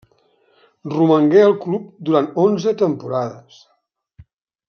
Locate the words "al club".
1.49-1.85